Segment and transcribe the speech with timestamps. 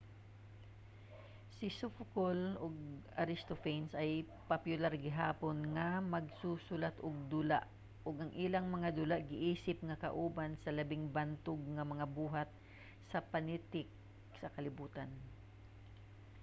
[1.55, 2.75] si sophocle ug
[3.23, 4.11] aristophanes kay
[4.51, 7.59] popular gihapon nga magsusulat-ug-dula
[8.07, 12.49] ug ang ilang mga dula giisip nga kauban sa labing bantog nga mga buhat
[13.11, 13.89] sa panitik
[14.39, 15.09] sa kalibutan